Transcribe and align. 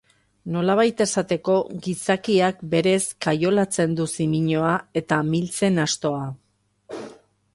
Nolabait 0.53 1.01
esateko, 1.05 1.57
gizakiak 1.87 2.63
berez 2.71 3.03
kaiolatzen 3.25 3.93
du 3.99 4.09
ziminoa 4.15 4.73
eta 5.03 5.23
amiltzen 5.27 5.79
astoa. 5.87 6.25